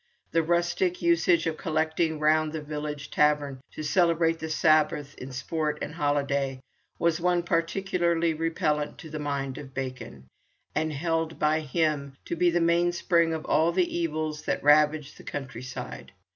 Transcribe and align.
The 0.31 0.41
rustic 0.41 1.03
usage 1.03 1.45
of 1.45 1.57
collecting 1.57 2.17
round 2.17 2.53
the 2.53 2.61
village 2.63 3.11
tavern 3.11 3.61
to 3.73 3.83
celebrate 3.83 4.39
the 4.39 4.49
Sabbath 4.49 5.15
in 5.19 5.31
sport 5.31 5.77
and 5.79 5.93
holiday 5.93 6.59
was 6.97 7.19
one 7.21 7.43
particularly 7.43 8.33
repellant 8.33 8.97
to 8.97 9.11
the 9.11 9.19
mind 9.19 9.59
of 9.59 9.75
Becon, 9.75 10.23
and 10.73 10.91
held 10.91 11.37
by 11.37 11.59
him 11.59 12.17
to 12.25 12.35
be 12.35 12.49
the 12.49 12.59
mainspring 12.61 13.31
of 13.31 13.45
all 13.45 13.71
the 13.71 13.95
evils 13.95 14.41
that 14.45 14.63
ravaged 14.63 15.19
the 15.19 15.23
country 15.23 15.61
side. 15.61 16.11